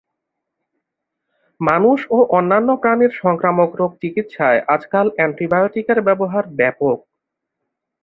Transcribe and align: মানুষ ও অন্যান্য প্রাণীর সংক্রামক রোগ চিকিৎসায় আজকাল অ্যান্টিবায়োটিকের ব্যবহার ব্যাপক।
মানুষ 1.61 1.99
ও 2.09 2.37
অন্যান্য 2.37 2.69
প্রাণীর 2.81 3.11
সংক্রামক 3.21 3.71
রোগ 3.75 3.91
চিকিৎসায় 4.01 4.59
আজকাল 4.67 5.07
অ্যান্টিবায়োটিকের 5.15 5.99
ব্যবহার 6.07 6.43
ব্যাপক। 6.59 6.97